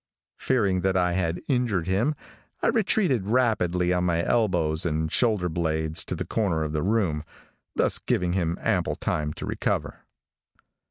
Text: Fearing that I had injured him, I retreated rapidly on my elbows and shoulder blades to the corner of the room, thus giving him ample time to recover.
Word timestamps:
Fearing 0.39 0.81
that 0.81 0.97
I 0.97 1.13
had 1.13 1.43
injured 1.47 1.85
him, 1.85 2.15
I 2.63 2.69
retreated 2.69 3.27
rapidly 3.27 3.93
on 3.93 4.03
my 4.03 4.25
elbows 4.25 4.83
and 4.83 5.11
shoulder 5.11 5.47
blades 5.47 6.03
to 6.05 6.15
the 6.15 6.25
corner 6.25 6.63
of 6.63 6.73
the 6.73 6.81
room, 6.81 7.23
thus 7.75 7.99
giving 7.99 8.33
him 8.33 8.57
ample 8.63 8.95
time 8.95 9.31
to 9.33 9.45
recover. 9.45 9.99